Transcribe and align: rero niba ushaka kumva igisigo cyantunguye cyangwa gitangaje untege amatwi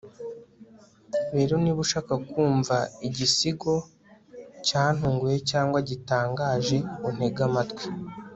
rero 1.35 1.53
niba 1.61 1.79
ushaka 1.85 2.13
kumva 2.29 2.75
igisigo 3.07 3.73
cyantunguye 4.67 5.37
cyangwa 5.49 5.77
gitangaje 5.89 6.77
untege 7.07 7.41
amatwi 7.47 7.83